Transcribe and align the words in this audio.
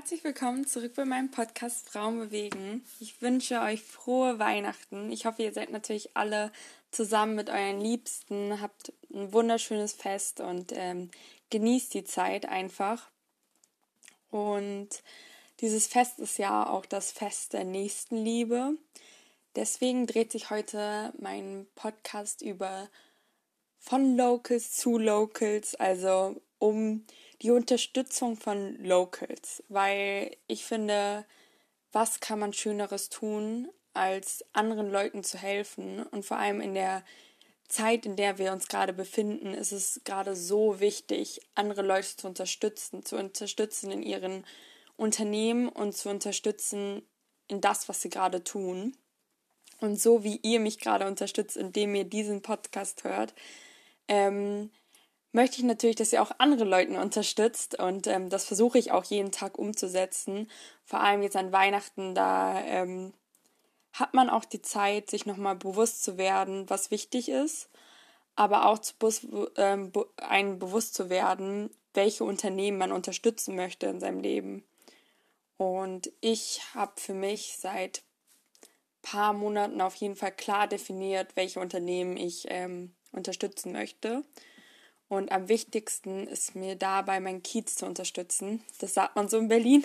Herzlich 0.00 0.24
willkommen 0.24 0.66
zurück 0.66 0.94
bei 0.94 1.04
meinem 1.04 1.30
Podcast 1.30 1.86
Frauen 1.86 2.18
bewegen. 2.18 2.82
Ich 3.00 3.20
wünsche 3.20 3.60
euch 3.60 3.82
frohe 3.82 4.38
Weihnachten. 4.38 5.12
Ich 5.12 5.26
hoffe, 5.26 5.42
ihr 5.42 5.52
seid 5.52 5.68
natürlich 5.68 6.16
alle 6.16 6.52
zusammen 6.90 7.34
mit 7.34 7.50
euren 7.50 7.82
Liebsten, 7.82 8.62
habt 8.62 8.94
ein 9.12 9.30
wunderschönes 9.34 9.92
Fest 9.92 10.40
und 10.40 10.72
ähm, 10.74 11.10
genießt 11.50 11.92
die 11.92 12.04
Zeit 12.04 12.46
einfach. 12.46 13.10
Und 14.30 14.88
dieses 15.60 15.86
Fest 15.86 16.18
ist 16.18 16.38
ja 16.38 16.66
auch 16.66 16.86
das 16.86 17.12
Fest 17.12 17.52
der 17.52 17.64
Nächstenliebe. 17.64 18.78
Deswegen 19.54 20.06
dreht 20.06 20.32
sich 20.32 20.48
heute 20.48 21.12
mein 21.18 21.66
Podcast 21.74 22.40
über 22.40 22.88
von 23.78 24.16
Locals 24.16 24.72
zu 24.72 24.96
Locals, 24.96 25.74
also 25.74 26.40
um 26.58 27.04
die 27.42 27.50
Unterstützung 27.50 28.36
von 28.36 28.76
Locals, 28.82 29.62
weil 29.68 30.36
ich 30.46 30.64
finde, 30.64 31.24
was 31.92 32.20
kann 32.20 32.38
man 32.38 32.52
Schöneres 32.52 33.08
tun, 33.08 33.68
als 33.94 34.44
anderen 34.52 34.90
Leuten 34.90 35.24
zu 35.24 35.38
helfen 35.38 36.02
und 36.02 36.24
vor 36.24 36.36
allem 36.36 36.60
in 36.60 36.74
der 36.74 37.04
Zeit, 37.68 38.04
in 38.04 38.16
der 38.16 38.38
wir 38.38 38.52
uns 38.52 38.68
gerade 38.68 38.92
befinden, 38.92 39.54
ist 39.54 39.72
es 39.72 40.00
gerade 40.04 40.34
so 40.34 40.80
wichtig, 40.80 41.40
andere 41.54 41.82
Leute 41.82 42.16
zu 42.16 42.26
unterstützen, 42.26 43.04
zu 43.04 43.16
unterstützen 43.16 43.90
in 43.92 44.02
ihren 44.02 44.44
Unternehmen 44.96 45.68
und 45.68 45.96
zu 45.96 46.10
unterstützen 46.10 47.02
in 47.48 47.60
das, 47.60 47.88
was 47.88 48.02
sie 48.02 48.10
gerade 48.10 48.44
tun. 48.44 48.96
Und 49.80 50.00
so 50.00 50.24
wie 50.24 50.38
ihr 50.42 50.60
mich 50.60 50.78
gerade 50.78 51.06
unterstützt, 51.06 51.56
indem 51.56 51.94
ihr 51.94 52.04
diesen 52.04 52.42
Podcast 52.42 53.04
hört, 53.04 53.34
ähm, 54.08 54.70
möchte 55.32 55.58
ich 55.58 55.64
natürlich, 55.64 55.96
dass 55.96 56.12
ihr 56.12 56.22
auch 56.22 56.32
andere 56.38 56.64
Leute 56.64 57.00
unterstützt 57.00 57.78
und 57.78 58.06
ähm, 58.06 58.30
das 58.30 58.44
versuche 58.44 58.78
ich 58.78 58.92
auch 58.92 59.04
jeden 59.04 59.32
Tag 59.32 59.58
umzusetzen. 59.58 60.50
Vor 60.84 61.00
allem 61.00 61.22
jetzt 61.22 61.36
an 61.36 61.52
Weihnachten, 61.52 62.14
da 62.14 62.60
ähm, 62.62 63.12
hat 63.92 64.14
man 64.14 64.30
auch 64.30 64.44
die 64.44 64.62
Zeit, 64.62 65.10
sich 65.10 65.26
nochmal 65.26 65.56
bewusst 65.56 66.02
zu 66.02 66.18
werden, 66.18 66.68
was 66.68 66.90
wichtig 66.90 67.28
ist, 67.28 67.68
aber 68.36 68.66
auch 68.66 68.78
zu 68.78 68.94
ähm, 69.56 69.92
einen 70.16 70.58
bewusst 70.58 70.94
zu 70.94 71.10
werden, 71.10 71.70
welche 71.94 72.24
Unternehmen 72.24 72.78
man 72.78 72.92
unterstützen 72.92 73.56
möchte 73.56 73.86
in 73.86 74.00
seinem 74.00 74.20
Leben. 74.20 74.64
Und 75.56 76.10
ich 76.20 76.62
habe 76.74 76.92
für 76.96 77.14
mich 77.14 77.56
seit 77.58 78.02
paar 79.02 79.32
Monaten 79.32 79.80
auf 79.80 79.94
jeden 79.96 80.16
Fall 80.16 80.32
klar 80.32 80.66
definiert, 80.66 81.36
welche 81.36 81.60
Unternehmen 81.60 82.16
ich 82.16 82.46
ähm, 82.48 82.94
unterstützen 83.12 83.72
möchte. 83.72 84.24
Und 85.10 85.32
am 85.32 85.48
wichtigsten 85.48 86.28
ist 86.28 86.54
mir 86.54 86.76
dabei, 86.76 87.18
meinen 87.18 87.42
Kiez 87.42 87.74
zu 87.74 87.84
unterstützen. 87.84 88.62
Das 88.78 88.94
sagt 88.94 89.16
man 89.16 89.28
so 89.28 89.38
in 89.38 89.48
Berlin. 89.48 89.84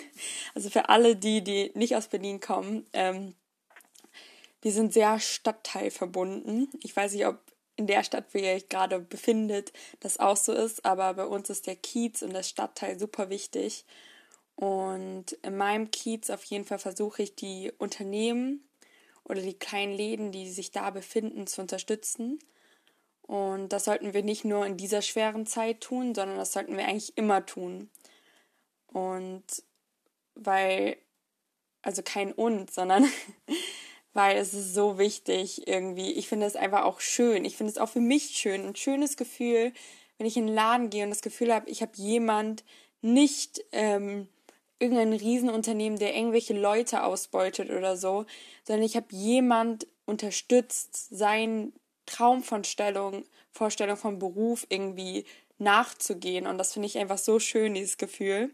Also 0.54 0.70
für 0.70 0.88
alle 0.88 1.16
die, 1.16 1.42
die 1.42 1.72
nicht 1.74 1.96
aus 1.96 2.06
Berlin 2.06 2.38
kommen, 2.38 2.86
ähm, 2.92 3.34
wir 4.62 4.70
sind 4.70 4.92
sehr 4.92 5.18
stadtteilverbunden. 5.18 6.68
Ich 6.80 6.94
weiß 6.94 7.12
nicht, 7.12 7.26
ob 7.26 7.40
in 7.74 7.88
der 7.88 8.04
Stadt, 8.04 8.26
wo 8.32 8.38
ihr 8.38 8.52
euch 8.52 8.68
gerade 8.68 9.00
befindet, 9.00 9.72
das 9.98 10.20
auch 10.20 10.36
so 10.36 10.52
ist, 10.52 10.84
aber 10.84 11.12
bei 11.14 11.26
uns 11.26 11.50
ist 11.50 11.66
der 11.66 11.74
Kiez 11.74 12.22
und 12.22 12.32
das 12.32 12.48
Stadtteil 12.48 12.96
super 12.96 13.28
wichtig. 13.28 13.84
Und 14.54 15.32
in 15.42 15.56
meinem 15.56 15.90
Kiez 15.90 16.30
auf 16.30 16.44
jeden 16.44 16.64
Fall 16.64 16.78
versuche 16.78 17.24
ich 17.24 17.34
die 17.34 17.72
Unternehmen 17.78 18.62
oder 19.24 19.42
die 19.42 19.58
kleinen 19.58 19.92
Läden, 19.92 20.30
die 20.30 20.48
sich 20.48 20.70
da 20.70 20.90
befinden, 20.90 21.48
zu 21.48 21.62
unterstützen 21.62 22.38
und 23.26 23.70
das 23.70 23.84
sollten 23.84 24.14
wir 24.14 24.22
nicht 24.22 24.44
nur 24.44 24.64
in 24.66 24.76
dieser 24.76 25.02
schweren 25.02 25.46
Zeit 25.46 25.80
tun, 25.80 26.14
sondern 26.14 26.36
das 26.36 26.52
sollten 26.52 26.76
wir 26.76 26.86
eigentlich 26.86 27.16
immer 27.16 27.44
tun. 27.44 27.90
Und 28.86 29.44
weil, 30.34 30.96
also 31.82 32.02
kein 32.02 32.32
und, 32.32 32.70
sondern 32.70 33.06
weil 34.12 34.36
es 34.36 34.54
ist 34.54 34.74
so 34.74 34.98
wichtig 34.98 35.66
irgendwie. 35.66 36.12
Ich 36.12 36.28
finde 36.28 36.46
es 36.46 36.56
einfach 36.56 36.84
auch 36.84 37.00
schön. 37.00 37.44
Ich 37.44 37.56
finde 37.56 37.72
es 37.72 37.78
auch 37.78 37.88
für 37.88 38.00
mich 38.00 38.28
schön. 38.36 38.64
Ein 38.64 38.76
schönes 38.76 39.16
Gefühl, 39.16 39.72
wenn 40.18 40.26
ich 40.26 40.36
in 40.36 40.46
den 40.46 40.54
Laden 40.54 40.90
gehe 40.90 41.04
und 41.04 41.10
das 41.10 41.22
Gefühl 41.22 41.52
habe, 41.52 41.68
ich 41.68 41.82
habe 41.82 41.92
jemand 41.96 42.64
nicht 43.02 43.62
ähm, 43.72 44.28
irgendein 44.78 45.12
Riesenunternehmen, 45.12 45.98
der 45.98 46.14
irgendwelche 46.14 46.54
Leute 46.54 47.02
ausbeutet 47.02 47.70
oder 47.70 47.96
so, 47.96 48.24
sondern 48.64 48.84
ich 48.84 48.96
habe 48.96 49.06
jemand 49.10 49.86
unterstützt, 50.06 51.08
sein 51.10 51.72
Traumvorstellung 52.06 53.24
Vorstellung 53.56 53.96
vom 53.96 54.18
Beruf 54.18 54.66
irgendwie 54.68 55.24
nachzugehen. 55.58 56.46
Und 56.46 56.58
das 56.58 56.72
finde 56.72 56.86
ich 56.86 56.98
einfach 56.98 57.18
so 57.18 57.38
schön, 57.38 57.74
dieses 57.74 57.98
Gefühl. 57.98 58.50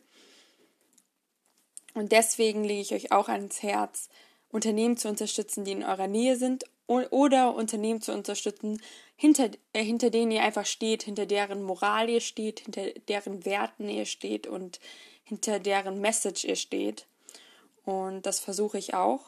Und 1.95 2.13
deswegen 2.13 2.65
lege 2.65 2.81
ich 2.81 2.95
euch 2.95 3.13
auch 3.13 3.29
ans 3.29 3.63
Herz, 3.63 4.09
Unternehmen 4.51 4.97
zu 4.97 5.09
unterstützen, 5.09 5.65
die 5.65 5.73
in 5.73 5.85
eurer 5.85 6.07
Nähe 6.07 6.37
sind 6.37 6.65
oder 6.87 7.55
Unternehmen 7.55 8.03
zu 8.03 8.13
unterstützen, 8.13 8.81
hinter, 9.17 9.51
äh, 9.73 9.83
hinter 9.83 10.11
denen 10.11 10.31
ihr 10.31 10.43
einfach 10.43 10.67
steht, 10.67 11.05
hinter 11.05 11.27
deren 11.27 11.63
Moral 11.63 12.11
ihr 12.11 12.21
steht, 12.21 12.61
hinter 12.61 12.91
deren 13.09 13.45
Werten 13.47 13.89
ihr 13.89 14.05
steht 14.05 14.47
und 14.47 14.79
hinter 15.25 15.59
deren 15.59 16.01
Message 16.01 16.45
ihr 16.45 16.57
steht. 16.57 17.07
Und 17.85 18.27
das 18.27 18.41
versuche 18.41 18.79
ich 18.79 18.95
auch. 18.95 19.25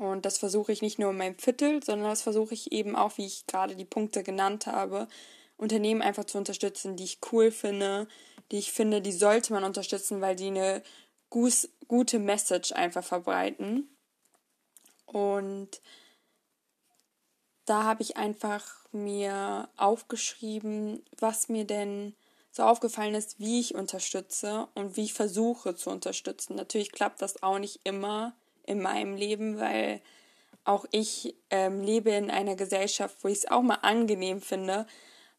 Und 0.00 0.24
das 0.24 0.38
versuche 0.38 0.72
ich 0.72 0.80
nicht 0.80 0.98
nur 0.98 1.10
in 1.10 1.18
meinem 1.18 1.38
Viertel, 1.38 1.82
sondern 1.84 2.08
das 2.08 2.22
versuche 2.22 2.54
ich 2.54 2.72
eben 2.72 2.96
auch, 2.96 3.18
wie 3.18 3.26
ich 3.26 3.46
gerade 3.46 3.76
die 3.76 3.84
Punkte 3.84 4.22
genannt 4.22 4.66
habe, 4.66 5.08
Unternehmen 5.58 6.00
einfach 6.00 6.24
zu 6.24 6.38
unterstützen, 6.38 6.96
die 6.96 7.04
ich 7.04 7.18
cool 7.30 7.50
finde, 7.50 8.08
die 8.50 8.56
ich 8.56 8.72
finde, 8.72 9.02
die 9.02 9.12
sollte 9.12 9.52
man 9.52 9.62
unterstützen, 9.62 10.22
weil 10.22 10.36
die 10.36 10.46
eine 10.46 10.82
gute 11.28 12.18
Message 12.18 12.72
einfach 12.72 13.04
verbreiten. 13.04 13.94
Und 15.04 15.82
da 17.66 17.84
habe 17.84 18.00
ich 18.00 18.16
einfach 18.16 18.86
mir 18.92 19.68
aufgeschrieben, 19.76 21.04
was 21.18 21.50
mir 21.50 21.66
denn 21.66 22.14
so 22.52 22.62
aufgefallen 22.62 23.14
ist, 23.14 23.38
wie 23.38 23.60
ich 23.60 23.74
unterstütze 23.74 24.66
und 24.74 24.96
wie 24.96 25.04
ich 25.04 25.12
versuche 25.12 25.76
zu 25.76 25.90
unterstützen. 25.90 26.56
Natürlich 26.56 26.90
klappt 26.90 27.20
das 27.20 27.42
auch 27.42 27.58
nicht 27.58 27.80
immer 27.84 28.32
in 28.70 28.80
meinem 28.80 29.16
Leben, 29.16 29.58
weil 29.58 30.00
auch 30.64 30.86
ich 30.92 31.34
ähm, 31.50 31.80
lebe 31.80 32.10
in 32.10 32.30
einer 32.30 32.56
Gesellschaft, 32.56 33.16
wo 33.22 33.28
ich 33.28 33.38
es 33.38 33.50
auch 33.50 33.62
mal 33.62 33.78
angenehm 33.82 34.40
finde, 34.40 34.86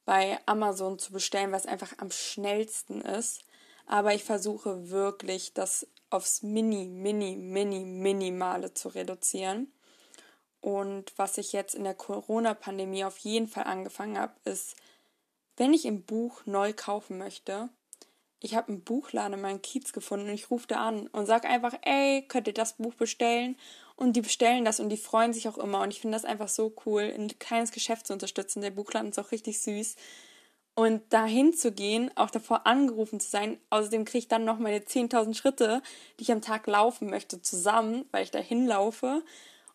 bei 0.05 0.39
Amazon 0.45 0.99
zu 0.99 1.13
bestellen, 1.13 1.51
was 1.51 1.65
einfach 1.65 1.93
am 1.99 2.11
schnellsten 2.11 3.01
ist. 3.01 3.43
Aber 3.85 4.13
ich 4.13 4.23
versuche 4.23 4.89
wirklich, 4.89 5.53
das 5.53 5.87
aufs 6.09 6.43
Mini, 6.43 6.87
Mini, 6.87 7.35
Mini, 7.35 7.85
Minimale 7.85 8.73
zu 8.73 8.89
reduzieren. 8.89 9.71
Und 10.59 11.17
was 11.17 11.37
ich 11.37 11.53
jetzt 11.53 11.75
in 11.75 11.83
der 11.83 11.95
Corona-Pandemie 11.95 13.05
auf 13.05 13.17
jeden 13.19 13.47
Fall 13.47 13.63
angefangen 13.63 14.17
habe, 14.17 14.33
ist, 14.43 14.75
wenn 15.57 15.73
ich 15.73 15.85
ein 15.85 16.03
Buch 16.03 16.45
neu 16.45 16.73
kaufen 16.73 17.17
möchte, 17.17 17.69
ich 18.43 18.55
habe 18.55 18.69
einen 18.69 18.81
Buchladen 18.81 19.33
in 19.33 19.41
meinem 19.41 19.61
Kiez 19.61 19.93
gefunden 19.93 20.27
und 20.27 20.33
ich 20.33 20.49
rufe 20.49 20.67
da 20.67 20.87
an 20.87 21.07
und 21.07 21.27
sage 21.27 21.47
einfach, 21.47 21.73
ey, 21.83 22.23
könnt 22.27 22.47
ihr 22.47 22.53
das 22.53 22.73
Buch 22.73 22.95
bestellen? 22.95 23.55
Und 23.95 24.13
die 24.13 24.21
bestellen 24.21 24.65
das 24.65 24.79
und 24.79 24.89
die 24.89 24.97
freuen 24.97 25.31
sich 25.31 25.47
auch 25.47 25.59
immer. 25.59 25.81
Und 25.81 25.91
ich 25.91 26.01
finde 26.01 26.15
das 26.15 26.25
einfach 26.25 26.47
so 26.47 26.73
cool, 26.85 27.03
ein 27.03 27.27
kleines 27.37 27.71
Geschäft 27.71 28.07
zu 28.07 28.13
unterstützen. 28.13 28.61
Der 28.61 28.71
Buchladen 28.71 29.11
ist 29.11 29.19
auch 29.19 29.31
richtig 29.31 29.61
süß. 29.61 29.95
Und 30.73 31.01
dahin 31.13 31.53
zu 31.53 31.71
gehen, 31.71 32.09
auch 32.15 32.31
davor 32.31 32.65
angerufen 32.65 33.19
zu 33.19 33.29
sein, 33.29 33.59
außerdem 33.69 34.05
kriege 34.05 34.19
ich 34.19 34.27
dann 34.27 34.45
noch 34.45 34.57
meine 34.57 34.79
10.000 34.79 35.35
Schritte, 35.35 35.83
die 36.17 36.23
ich 36.23 36.31
am 36.31 36.41
Tag 36.41 36.65
laufen 36.65 37.09
möchte, 37.09 37.41
zusammen, 37.41 38.05
weil 38.11 38.23
ich 38.23 38.31
dahin 38.31 38.65
laufe 38.65 39.21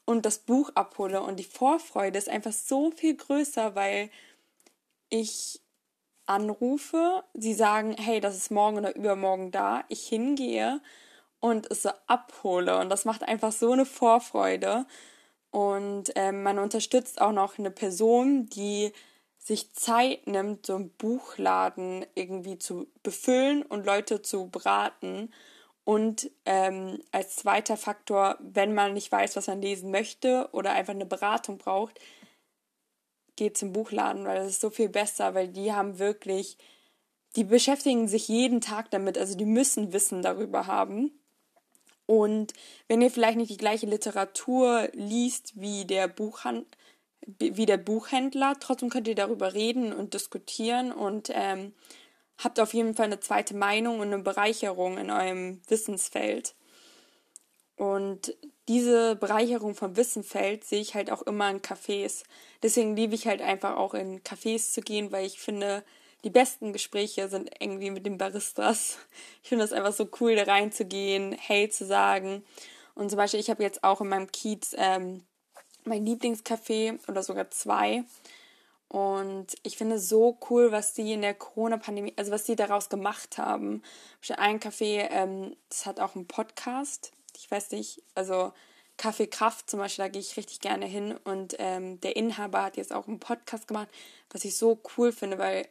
und 0.07 0.27
das 0.27 0.39
Buch 0.39 0.71
abhole. 0.75 1.23
Und 1.23 1.39
die 1.39 1.45
Vorfreude 1.45 2.19
ist 2.19 2.29
einfach 2.29 2.53
so 2.53 2.91
viel 2.91 3.15
größer, 3.15 3.77
weil 3.77 4.11
ich 5.09 5.61
anrufe, 6.27 7.25
sie 7.35 7.55
sagen, 7.55 7.95
hey, 7.99 8.21
das 8.21 8.37
ist 8.37 8.51
morgen 8.51 8.79
oder 8.79 8.95
übermorgen 8.95 9.51
da, 9.51 9.85
ich 9.89 10.07
hingehe 10.07 10.81
und 11.41 11.71
es 11.71 11.83
so 11.83 11.91
abhole. 12.07 12.79
Und 12.79 12.91
das 12.91 13.05
macht 13.05 13.23
einfach 13.23 13.53
so 13.53 13.73
eine 13.73 13.87
Vorfreude. 13.87 14.87
Und 15.51 16.13
ähm, 16.17 16.43
man 16.43 16.59
unterstützt 16.59 17.21
auch 17.21 17.33
noch 17.33 17.59
eine 17.59 17.71
Person, 17.71 18.47
die 18.47 18.93
sich 19.39 19.73
Zeit 19.75 20.27
nimmt, 20.27 20.67
so 20.67 20.75
einen 20.75 20.91
Buchladen 20.91 22.05
irgendwie 22.15 22.59
zu 22.59 22.89
befüllen 23.03 23.63
und 23.63 23.87
Leute 23.87 24.21
zu 24.21 24.51
beraten. 24.51 25.31
Und 25.85 26.31
ähm, 26.47 27.01
als 27.13 27.37
zweiter 27.37 27.77
Faktor, 27.77 28.37
wenn 28.41 28.75
man 28.75 28.93
nicht 28.93 29.13
weiß, 29.13 29.37
was 29.37 29.47
man 29.47 29.63
lesen 29.63 29.93
möchte 29.93 30.49
oder 30.51 30.73
einfach 30.73 30.95
eine 30.95 31.07
Beratung 31.07 31.59
braucht, 31.59 32.01
geht 33.37 33.57
zum 33.57 33.73
Buchladen, 33.73 34.25
weil 34.25 34.39
das 34.39 34.49
ist 34.49 34.61
so 34.61 34.71
viel 34.71 34.89
besser, 34.89 35.35
weil 35.35 35.49
die 35.49 35.73
haben 35.73 35.99
wirklich, 35.99 36.59
die 37.37 37.45
beschäftigen 37.45 38.09
sich 38.09 38.29
jeden 38.29 38.61
Tag 38.61 38.91
damit, 38.91 39.19
also 39.19 39.37
die 39.37 39.45
müssen 39.45 39.93
Wissen 39.93 40.23
darüber 40.23 40.67
haben. 40.67 41.11
Und 42.07 42.53
wenn 42.89 43.03
ihr 43.03 43.11
vielleicht 43.11 43.37
nicht 43.37 43.51
die 43.51 43.57
gleiche 43.57 43.87
Literatur 43.87 44.89
liest 44.93 45.61
wie 45.61 45.85
der 45.85 46.09
Buchhand 46.09 46.67
wie 47.39 47.67
der 47.67 47.77
Buchhändler, 47.77 48.55
trotzdem 48.61 48.89
könnt 48.89 49.09
ihr 49.09 49.17
darüber 49.17 49.53
reden 49.53 49.93
und 49.93 50.15
diskutieren 50.15 50.93
und 50.93 51.31
ähm, 51.33 51.75
habt 52.39 52.61
auf 52.61 52.73
jeden 52.73 52.95
Fall 52.95 53.07
eine 53.07 53.21
zweite 53.21 53.57
Meinung 53.57 53.99
und 53.99 54.13
eine 54.13 54.23
Bereicherung 54.23 54.99
in 54.99 55.11
eurem 55.11 55.61
Wissensfeld. 55.69 56.55
Und 57.77 58.37
diese 58.69 59.17
Bereicherung 59.17 59.75
vom 59.75 59.97
Wissenfeld 59.97 60.65
sehe 60.65 60.81
ich 60.81 60.95
halt 60.95 61.11
auch 61.11 61.23
immer 61.23 61.51
in 61.51 61.63
Cafés. 61.63 62.25
Deswegen 62.63 62.97
liebe 62.97 63.15
ich 63.15 63.27
halt 63.27 63.41
einfach 63.41 63.77
auch 63.77 63.95
in 63.95 64.23
Cafés 64.23 64.73
zu 64.73 64.81
gehen, 64.81 65.13
weil 65.13 65.27
ich 65.27 65.39
finde, 65.39 65.85
die 66.25 66.31
besten 66.31 66.73
Gespräche 66.73 67.29
sind 67.29 67.51
irgendwie 67.61 67.91
mit 67.91 68.07
den 68.07 68.19
Baristas. 68.19 68.99
Ich 69.43 69.49
finde 69.51 69.65
das 69.65 69.73
einfach 69.73 69.93
so 69.93 70.09
cool, 70.21 70.35
da 70.35 70.43
reinzugehen, 70.43 71.37
hey 71.39 71.69
zu 71.69 71.87
sagen. 71.87 72.45
Und 72.97 73.11
zum 73.11 73.17
Beispiel, 73.17 73.39
ich 73.39 73.51
habe 73.51 73.63
jetzt 73.63 73.85
auch 73.85 74.01
in 74.01 74.09
meinem 74.09 74.33
Kiez 74.33 74.75
ähm, 74.77 75.23
mein 75.85 76.05
Lieblingscafé 76.05 76.99
oder 77.09 77.23
sogar 77.23 77.51
zwei. 77.53 78.03
Und 78.89 79.55
ich 79.63 79.77
finde 79.77 79.99
so 80.01 80.39
cool, 80.51 80.73
was 80.73 80.95
die 80.95 81.13
in 81.13 81.23
der 81.23 81.35
Corona-Pandemie, 81.35 82.15
also 82.17 82.33
was 82.33 82.45
die 82.45 82.57
daraus 82.57 82.89
gemacht 82.89 83.39
haben. 83.39 83.83
Ein 84.37 84.59
Café, 84.59 85.09
ähm, 85.11 85.55
das 85.69 85.87
hat 85.87 86.01
auch 86.01 86.17
einen 86.17 86.27
Podcast. 86.27 87.13
Ich 87.37 87.51
weiß 87.51 87.71
nicht, 87.73 88.03
also 88.15 88.53
Kaffee 88.97 89.27
Kraft 89.27 89.69
zum 89.69 89.81
Beispiel, 89.81 90.05
da 90.05 90.09
gehe 90.09 90.21
ich 90.21 90.37
richtig 90.37 90.61
gerne 90.61 90.87
hin. 90.87 91.17
Und 91.25 91.57
ähm, 91.59 92.01
der 92.01 92.17
Inhaber 92.17 92.63
hat 92.63 92.77
jetzt 92.77 92.93
auch 92.93 93.07
einen 93.07 93.21
Podcast 93.21 93.69
gemacht, 93.69 93.89
was 94.31 94.45
ich 94.45 94.57
so 94.57 94.81
cool 94.97 95.13
finde, 95.13 95.39
weil 95.39 95.69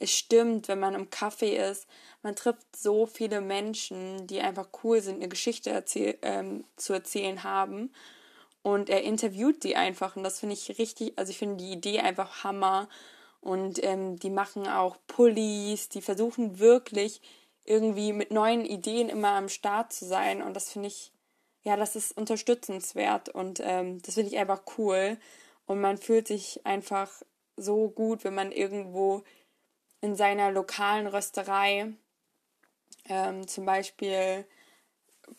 es 0.00 0.12
stimmt, 0.12 0.68
wenn 0.68 0.78
man 0.78 0.94
im 0.94 1.10
Café 1.10 1.70
ist, 1.70 1.88
man 2.22 2.36
trifft 2.36 2.76
so 2.76 3.06
viele 3.06 3.40
Menschen, 3.40 4.26
die 4.26 4.40
einfach 4.40 4.68
cool 4.84 5.00
sind, 5.00 5.16
eine 5.16 5.28
Geschichte 5.28 5.70
erzähl 5.70 6.18
ähm, 6.22 6.64
zu 6.76 6.92
erzählen 6.92 7.42
haben. 7.42 7.92
Und 8.62 8.90
er 8.90 9.02
interviewt 9.02 9.64
die 9.64 9.76
einfach. 9.76 10.16
Und 10.16 10.24
das 10.24 10.40
finde 10.40 10.54
ich 10.54 10.78
richtig, 10.78 11.14
also 11.16 11.30
ich 11.30 11.38
finde 11.38 11.56
die 11.56 11.72
Idee 11.72 12.00
einfach 12.00 12.44
Hammer. 12.44 12.88
Und 13.40 13.82
ähm, 13.84 14.18
die 14.18 14.30
machen 14.30 14.68
auch 14.68 14.96
Pullis, 15.06 15.88
die 15.88 16.02
versuchen 16.02 16.58
wirklich 16.58 17.20
irgendwie 17.68 18.12
mit 18.12 18.30
neuen 18.30 18.64
Ideen 18.64 19.08
immer 19.08 19.32
am 19.32 19.48
Start 19.48 19.92
zu 19.92 20.06
sein. 20.06 20.42
Und 20.42 20.54
das 20.54 20.72
finde 20.72 20.88
ich, 20.88 21.12
ja, 21.62 21.76
das 21.76 21.96
ist 21.96 22.16
unterstützenswert. 22.16 23.28
Und 23.28 23.60
ähm, 23.62 24.00
das 24.02 24.14
finde 24.14 24.30
ich 24.30 24.38
einfach 24.38 24.62
cool. 24.78 25.18
Und 25.66 25.80
man 25.80 25.98
fühlt 25.98 26.28
sich 26.28 26.64
einfach 26.64 27.22
so 27.56 27.88
gut, 27.88 28.24
wenn 28.24 28.34
man 28.34 28.52
irgendwo 28.52 29.22
in 30.00 30.16
seiner 30.16 30.50
lokalen 30.50 31.06
Rösterei, 31.06 31.92
ähm, 33.06 33.46
zum 33.46 33.66
Beispiel, 33.66 34.46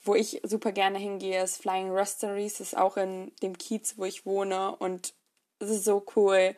wo 0.03 0.13
ich 0.13 0.41
super 0.43 0.71
gerne 0.71 0.99
hingehe, 0.99 1.41
ist 1.41 1.61
Flying 1.61 1.89
Rösteries, 1.89 2.59
ist 2.59 2.77
auch 2.77 2.97
in 2.97 3.31
dem 3.41 3.57
Kiez, 3.57 3.97
wo 3.97 4.05
ich 4.05 4.25
wohne 4.25 4.75
und 4.75 5.13
es 5.59 5.69
ist 5.69 5.85
so 5.85 6.05
cool. 6.15 6.55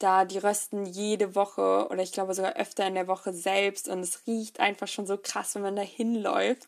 Da 0.00 0.24
die 0.24 0.38
rösten 0.38 0.86
jede 0.86 1.34
Woche 1.36 1.86
oder 1.90 2.02
ich 2.02 2.10
glaube 2.10 2.34
sogar 2.34 2.54
öfter 2.54 2.86
in 2.86 2.94
der 2.94 3.06
Woche 3.06 3.32
selbst 3.32 3.88
und 3.88 4.00
es 4.00 4.26
riecht 4.26 4.58
einfach 4.58 4.88
schon 4.88 5.06
so 5.06 5.16
krass, 5.16 5.54
wenn 5.54 5.62
man 5.62 5.76
da 5.76 5.82
hinläuft. 5.82 6.66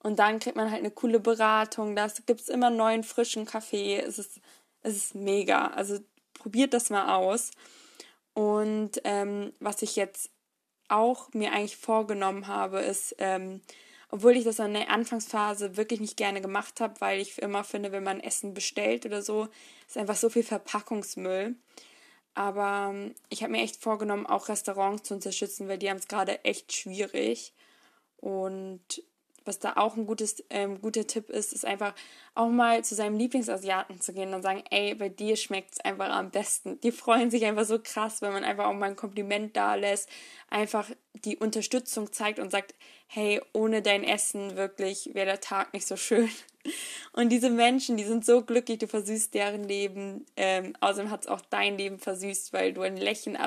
Und 0.00 0.18
dann 0.18 0.38
kriegt 0.38 0.56
man 0.56 0.70
halt 0.70 0.80
eine 0.80 0.92
coole 0.92 1.20
Beratung. 1.20 1.96
Da 1.96 2.08
gibt 2.24 2.40
es 2.40 2.48
immer 2.48 2.70
neuen 2.70 3.02
frischen 3.02 3.44
Kaffee. 3.44 3.98
Es 3.98 4.18
ist, 4.18 4.40
es 4.82 4.96
ist 4.96 5.14
mega. 5.14 5.68
Also 5.68 5.98
probiert 6.34 6.72
das 6.72 6.88
mal 6.88 7.16
aus. 7.16 7.50
Und 8.32 9.00
ähm, 9.02 9.52
was 9.58 9.82
ich 9.82 9.96
jetzt 9.96 10.30
auch 10.88 11.32
mir 11.34 11.52
eigentlich 11.52 11.76
vorgenommen 11.76 12.46
habe, 12.46 12.78
ist, 12.78 13.16
ähm, 13.18 13.60
obwohl 14.10 14.36
ich 14.36 14.44
das 14.44 14.60
in 14.60 14.72
der 14.72 14.90
Anfangsphase 14.90 15.76
wirklich 15.76 16.00
nicht 16.00 16.16
gerne 16.16 16.40
gemacht 16.40 16.80
habe, 16.80 17.00
weil 17.00 17.20
ich 17.20 17.38
immer 17.42 17.64
finde, 17.64 17.92
wenn 17.92 18.04
man 18.04 18.20
Essen 18.20 18.54
bestellt 18.54 19.04
oder 19.04 19.20
so, 19.20 19.48
ist 19.86 19.98
einfach 19.98 20.16
so 20.16 20.30
viel 20.30 20.44
Verpackungsmüll. 20.44 21.56
Aber 22.38 22.90
ähm, 22.92 23.16
ich 23.30 23.42
habe 23.42 23.50
mir 23.50 23.62
echt 23.62 23.82
vorgenommen, 23.82 24.24
auch 24.24 24.48
Restaurants 24.48 25.02
zu 25.02 25.14
unterstützen, 25.14 25.66
weil 25.66 25.76
die 25.76 25.90
haben 25.90 25.96
es 25.96 26.06
gerade 26.06 26.44
echt 26.44 26.72
schwierig. 26.72 27.52
Und 28.18 29.02
was 29.48 29.58
da 29.58 29.72
auch 29.76 29.96
ein 29.96 30.06
gutes, 30.06 30.44
ähm, 30.50 30.80
guter 30.80 31.06
Tipp 31.06 31.30
ist, 31.30 31.52
ist 31.52 31.64
einfach 31.64 31.94
auch 32.34 32.48
mal 32.48 32.84
zu 32.84 32.94
seinem 32.94 33.18
Lieblingsasiaten 33.18 34.00
zu 34.00 34.12
gehen 34.12 34.34
und 34.34 34.42
sagen, 34.42 34.62
ey, 34.70 34.94
bei 34.94 35.08
dir 35.08 35.36
schmeckt 35.36 35.74
es 35.74 35.80
einfach 35.80 36.10
am 36.10 36.30
besten. 36.30 36.80
Die 36.82 36.92
freuen 36.92 37.30
sich 37.30 37.44
einfach 37.44 37.64
so 37.64 37.80
krass, 37.82 38.22
wenn 38.22 38.32
man 38.32 38.44
einfach 38.44 38.66
auch 38.66 38.74
mal 38.74 38.90
ein 38.90 38.96
Kompliment 38.96 39.56
da 39.56 39.74
lässt, 39.74 40.08
einfach 40.50 40.88
die 41.24 41.36
Unterstützung 41.36 42.12
zeigt 42.12 42.38
und 42.38 42.52
sagt, 42.52 42.74
hey, 43.08 43.40
ohne 43.52 43.82
dein 43.82 44.04
Essen 44.04 44.56
wirklich 44.56 45.10
wäre 45.14 45.26
der 45.26 45.40
Tag 45.40 45.72
nicht 45.72 45.86
so 45.86 45.96
schön. 45.96 46.30
Und 47.12 47.30
diese 47.30 47.48
Menschen, 47.48 47.96
die 47.96 48.04
sind 48.04 48.26
so 48.26 48.42
glücklich, 48.42 48.78
du 48.78 48.86
versüßt 48.86 49.32
deren 49.32 49.64
Leben. 49.64 50.26
Ähm, 50.36 50.74
außerdem 50.80 51.10
hat 51.10 51.22
es 51.22 51.26
auch 51.26 51.40
dein 51.40 51.78
Leben 51.78 51.98
versüßt, 51.98 52.52
weil 52.52 52.74
du 52.74 52.82
ein 52.82 52.98
Lächeln 52.98 53.38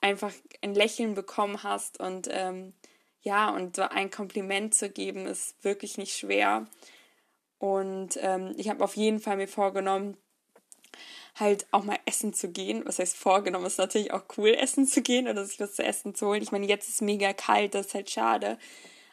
einfach 0.00 0.32
ein 0.62 0.74
Lächeln 0.74 1.14
bekommen 1.14 1.62
hast 1.62 1.98
und 2.00 2.28
ähm, 2.30 2.74
ja, 3.22 3.50
und 3.50 3.76
so 3.76 3.82
ein 3.82 4.10
Kompliment 4.10 4.74
zu 4.74 4.90
geben, 4.90 5.26
ist 5.26 5.62
wirklich 5.64 5.96
nicht 5.96 6.16
schwer. 6.16 6.66
Und 7.58 8.18
ähm, 8.20 8.54
ich 8.56 8.68
habe 8.68 8.82
auf 8.82 8.96
jeden 8.96 9.20
Fall 9.20 9.36
mir 9.36 9.48
vorgenommen, 9.48 10.16
halt 11.36 11.66
auch 11.70 11.84
mal 11.84 11.98
essen 12.04 12.34
zu 12.34 12.50
gehen. 12.50 12.82
Was 12.84 12.98
heißt 12.98 13.16
vorgenommen? 13.16 13.64
Ist 13.64 13.78
natürlich 13.78 14.12
auch 14.12 14.24
cool, 14.36 14.50
essen 14.50 14.86
zu 14.86 15.00
gehen 15.02 15.28
oder 15.28 15.44
sich 15.44 15.60
was 15.60 15.74
zu 15.74 15.84
essen 15.84 16.14
zu 16.14 16.26
holen. 16.26 16.42
Ich 16.42 16.52
meine, 16.52 16.66
jetzt 16.66 16.88
ist 16.88 17.00
mega 17.00 17.32
kalt, 17.32 17.74
das 17.74 17.86
ist 17.86 17.94
halt 17.94 18.10
schade. 18.10 18.58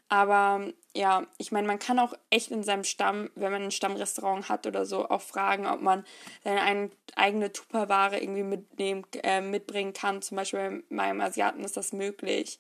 Aber 0.09 0.73
ja, 0.95 1.27
ich 1.37 1.51
meine, 1.51 1.67
man 1.67 1.77
kann 1.77 1.99
auch 1.99 2.13
echt 2.31 2.49
in 2.49 2.63
seinem 2.63 2.83
Stamm, 2.83 3.29
wenn 3.35 3.51
man 3.51 3.61
ein 3.61 3.71
Stammrestaurant 3.71 4.49
hat 4.49 4.65
oder 4.65 4.85
so, 4.85 5.07
auch 5.07 5.21
fragen, 5.21 5.67
ob 5.67 5.81
man 5.81 6.03
seine 6.43 6.89
eigene 7.15 7.53
Tupperware 7.53 8.19
irgendwie 8.19 8.43
mitnehmen, 8.43 9.05
äh, 9.21 9.41
mitbringen 9.41 9.93
kann. 9.93 10.23
Zum 10.23 10.37
Beispiel 10.37 10.83
bei 10.89 10.95
meinem 10.95 11.21
Asiaten 11.21 11.63
ist 11.63 11.77
das 11.77 11.93
möglich 11.93 12.59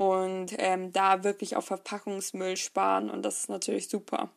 und 0.00 0.54
ähm, 0.56 0.94
da 0.94 1.24
wirklich 1.24 1.56
auf 1.56 1.66
Verpackungsmüll 1.66 2.56
sparen 2.56 3.10
und 3.10 3.20
das 3.22 3.40
ist 3.40 3.48
natürlich 3.50 3.90
super. 3.90 4.30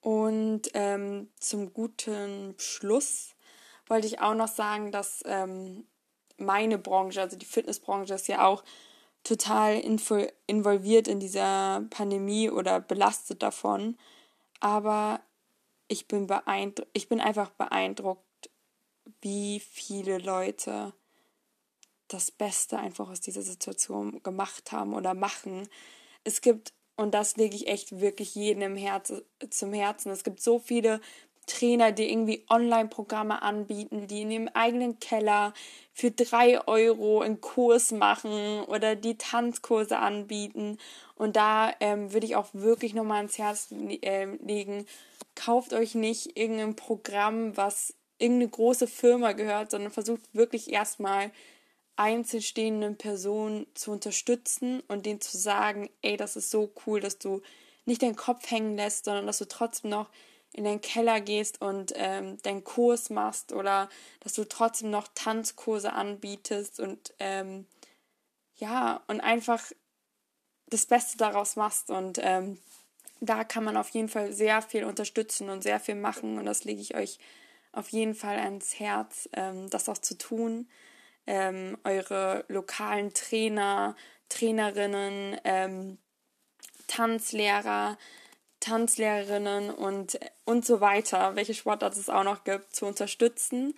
Und 0.00 0.70
ähm, 0.74 1.30
zum 1.40 1.72
guten 1.72 2.54
Schluss 2.58 3.34
wollte 3.88 4.06
ich 4.06 4.20
auch 4.20 4.34
noch 4.34 4.46
sagen, 4.46 4.92
dass 4.92 5.24
ähm, 5.26 5.84
meine 6.36 6.78
Branche, 6.78 7.22
also 7.22 7.36
die 7.36 7.44
Fitnessbranche, 7.44 8.14
ist 8.14 8.28
ja 8.28 8.46
auch 8.46 8.62
total 9.24 9.82
involviert 10.46 11.08
in 11.08 11.18
dieser 11.18 11.84
Pandemie 11.90 12.50
oder 12.50 12.78
belastet 12.78 13.42
davon. 13.42 13.98
Aber 14.60 15.20
ich 15.88 16.06
bin 16.06 16.28
beeindruckt, 16.28 16.88
ich 16.92 17.08
bin 17.08 17.20
einfach 17.20 17.50
beeindruckt, 17.50 18.48
wie 19.22 19.58
viele 19.58 20.18
Leute 20.18 20.92
das 22.12 22.30
Beste 22.30 22.78
einfach 22.78 23.08
aus 23.10 23.20
dieser 23.20 23.42
Situation 23.42 24.22
gemacht 24.22 24.72
haben 24.72 24.94
oder 24.94 25.14
machen. 25.14 25.68
Es 26.24 26.40
gibt, 26.40 26.72
und 26.96 27.14
das 27.14 27.36
lege 27.36 27.56
ich 27.56 27.68
echt 27.68 28.00
wirklich 28.00 28.34
jedem 28.34 28.62
im 28.62 28.76
Herz, 28.76 29.12
zum 29.50 29.72
Herzen, 29.72 30.10
es 30.10 30.24
gibt 30.24 30.40
so 30.40 30.58
viele 30.58 31.00
Trainer, 31.46 31.90
die 31.90 32.10
irgendwie 32.10 32.44
Online-Programme 32.48 33.42
anbieten, 33.42 34.06
die 34.06 34.22
in 34.22 34.30
ihrem 34.30 34.48
eigenen 34.48 35.00
Keller 35.00 35.52
für 35.92 36.10
drei 36.10 36.66
Euro 36.66 37.22
einen 37.22 37.40
Kurs 37.40 37.90
machen 37.90 38.62
oder 38.64 38.94
die 38.94 39.16
Tanzkurse 39.16 39.98
anbieten. 39.98 40.78
Und 41.16 41.36
da 41.36 41.72
ähm, 41.80 42.12
würde 42.12 42.26
ich 42.26 42.36
auch 42.36 42.48
wirklich 42.52 42.94
nochmal 42.94 43.18
ans 43.18 43.38
Herz 43.38 43.72
äh, 43.72 44.26
legen, 44.36 44.86
kauft 45.34 45.72
euch 45.72 45.94
nicht 45.94 46.36
irgendein 46.38 46.76
Programm, 46.76 47.56
was 47.56 47.94
irgendeine 48.18 48.50
große 48.50 48.86
Firma 48.86 49.32
gehört, 49.32 49.70
sondern 49.70 49.90
versucht 49.90 50.20
wirklich 50.32 50.70
erstmal 50.70 51.30
einzelstehenden 52.00 52.96
Personen 52.96 53.66
zu 53.74 53.92
unterstützen 53.92 54.82
und 54.88 55.04
denen 55.04 55.20
zu 55.20 55.36
sagen, 55.36 55.90
ey, 56.00 56.16
das 56.16 56.34
ist 56.34 56.50
so 56.50 56.72
cool, 56.86 56.98
dass 56.98 57.18
du 57.18 57.42
nicht 57.84 58.00
deinen 58.00 58.16
Kopf 58.16 58.50
hängen 58.50 58.74
lässt, 58.74 59.04
sondern 59.04 59.26
dass 59.26 59.36
du 59.36 59.46
trotzdem 59.46 59.90
noch 59.90 60.08
in 60.54 60.64
den 60.64 60.80
Keller 60.80 61.20
gehst 61.20 61.60
und 61.60 61.92
ähm, 61.96 62.40
deinen 62.40 62.64
Kurs 62.64 63.10
machst 63.10 63.52
oder 63.52 63.90
dass 64.20 64.32
du 64.32 64.48
trotzdem 64.48 64.90
noch 64.90 65.08
Tanzkurse 65.14 65.92
anbietest 65.92 66.80
und 66.80 67.12
ähm, 67.18 67.66
ja, 68.56 69.02
und 69.06 69.20
einfach 69.20 69.62
das 70.68 70.86
Beste 70.86 71.18
daraus 71.18 71.56
machst. 71.56 71.90
Und 71.90 72.18
ähm, 72.22 72.58
da 73.20 73.44
kann 73.44 73.62
man 73.62 73.76
auf 73.76 73.90
jeden 73.90 74.08
Fall 74.08 74.32
sehr 74.32 74.62
viel 74.62 74.84
unterstützen 74.84 75.50
und 75.50 75.62
sehr 75.62 75.80
viel 75.80 75.96
machen. 75.96 76.38
Und 76.38 76.46
das 76.46 76.64
lege 76.64 76.80
ich 76.80 76.94
euch 76.94 77.18
auf 77.72 77.90
jeden 77.90 78.14
Fall 78.14 78.38
ans 78.38 78.80
Herz, 78.80 79.28
ähm, 79.34 79.68
das 79.68 79.88
auch 79.90 79.98
zu 79.98 80.16
tun 80.16 80.66
ähm, 81.26 81.78
eure 81.84 82.44
lokalen 82.48 83.12
Trainer, 83.14 83.96
Trainerinnen, 84.28 85.38
ähm, 85.44 85.98
Tanzlehrer, 86.86 87.98
Tanzlehrerinnen 88.60 89.70
und, 89.70 90.18
und 90.44 90.66
so 90.66 90.80
weiter, 90.80 91.36
welche 91.36 91.54
Sportart 91.54 91.96
es 91.96 92.08
auch 92.10 92.24
noch 92.24 92.44
gibt, 92.44 92.74
zu 92.74 92.86
unterstützen 92.86 93.74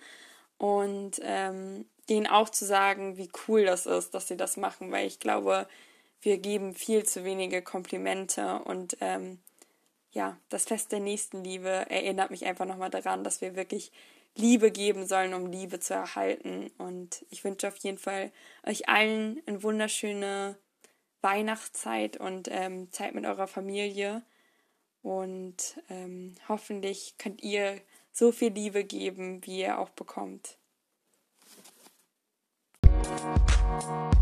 und 0.57 1.19
ähm, 1.21 1.85
denen 2.09 2.27
auch 2.27 2.49
zu 2.49 2.65
sagen, 2.65 3.17
wie 3.17 3.29
cool 3.47 3.65
das 3.65 3.85
ist, 3.85 4.13
dass 4.13 4.27
sie 4.27 4.37
das 4.37 4.57
machen, 4.57 4.91
weil 4.91 5.07
ich 5.07 5.19
glaube, 5.19 5.67
wir 6.21 6.37
geben 6.37 6.73
viel 6.73 7.03
zu 7.03 7.23
wenige 7.23 7.61
Komplimente 7.61 8.59
und 8.59 8.97
ähm, 9.01 9.39
ja, 10.11 10.37
das 10.49 10.65
Fest 10.65 10.91
der 10.91 10.99
Nächstenliebe 10.99 11.89
erinnert 11.89 12.29
mich 12.29 12.45
einfach 12.45 12.65
nochmal 12.65 12.89
daran, 12.89 13.23
dass 13.23 13.41
wir 13.41 13.55
wirklich 13.55 13.91
Liebe 14.35 14.71
geben 14.71 15.05
sollen, 15.07 15.33
um 15.33 15.51
Liebe 15.51 15.79
zu 15.79 15.93
erhalten. 15.93 16.71
Und 16.77 17.25
ich 17.29 17.43
wünsche 17.43 17.67
auf 17.67 17.77
jeden 17.77 17.97
Fall 17.97 18.31
euch 18.65 18.89
allen 18.89 19.41
eine 19.45 19.63
wunderschöne 19.63 20.57
Weihnachtszeit 21.21 22.17
und 22.17 22.49
ähm, 22.51 22.91
Zeit 22.91 23.13
mit 23.15 23.25
eurer 23.25 23.47
Familie. 23.47 24.23
Und 25.01 25.81
ähm, 25.89 26.35
hoffentlich 26.47 27.15
könnt 27.17 27.43
ihr 27.43 27.79
so 28.11 28.31
viel 28.31 28.51
Liebe 28.51 28.83
geben, 28.83 29.45
wie 29.45 29.59
ihr 29.61 29.79
auch 29.79 29.89
bekommt. 29.89 30.57
Musik 32.83 34.13